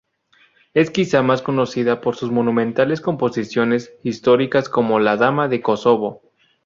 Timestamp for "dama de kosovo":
5.15-6.23